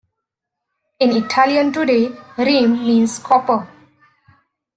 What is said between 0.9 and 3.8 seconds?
In Italian today "rame" means "copper".